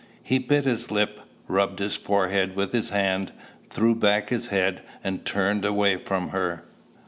He 0.23 0.39
bit 0.39 0.65
his 0.65 0.89
lip, 0.89 1.19
rubbed 1.47 1.77
his 1.77 1.95
forehead 1.95 2.55
with 2.55 2.71
his 2.71 2.89
hand, 2.89 3.31
threw 3.69 3.93
back 3.93 4.29
his 4.29 4.47
head, 4.47 4.81
and 5.03 5.23
turned 5.25 5.63
away 5.63 5.97
from 5.97 6.29
her. 6.29 6.63